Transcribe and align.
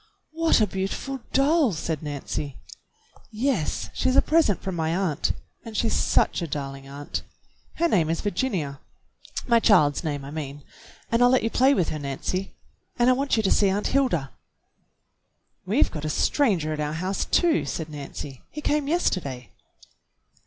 "What 0.31 0.59
a 0.61 0.65
beautiful 0.65 1.19
doll!" 1.31 1.73
said 1.73 2.01
Nancy. 2.01 2.57
"Yes, 3.31 3.91
she's 3.93 4.15
a 4.15 4.21
present 4.23 4.59
from 4.59 4.73
my 4.75 4.95
aunt. 4.95 5.33
And 5.63 5.77
she's 5.77 5.93
such 5.93 6.41
a 6.41 6.47
darling 6.47 6.87
aunt! 6.87 7.21
Her 7.75 7.87
name 7.87 8.09
is 8.09 8.19
Virginia,— 8.21 8.79
my 9.47 9.59
child's 9.59 10.03
name, 10.03 10.25
I 10.25 10.31
mean,— 10.31 10.63
and 11.11 11.21
I'll 11.21 11.29
let 11.29 11.43
you 11.43 11.51
play 11.51 11.75
with 11.75 11.89
her, 11.89 11.99
Nancy. 11.99 12.55
And 12.97 13.11
I 13.11 13.13
want 13.13 13.37
you 13.37 13.43
to 13.43 13.51
see 13.51 13.69
Aunt 13.69 13.89
Hilda." 13.93 14.31
"We've 15.67 15.91
got 15.91 16.03
a 16.03 16.09
stranger 16.09 16.73
at 16.73 16.79
our 16.79 16.93
house, 16.93 17.23
too," 17.23 17.65
said 17.65 17.87
Nancy. 17.87 18.41
"He 18.49 18.61
came 18.61 18.87
yesterday." 18.87 19.51